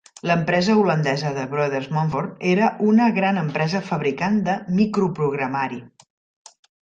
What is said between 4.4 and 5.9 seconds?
de microprogramari.